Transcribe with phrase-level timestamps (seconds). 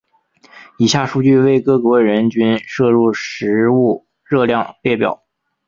[0.79, 5.21] 以下数据为各国人均摄入食物热量列表。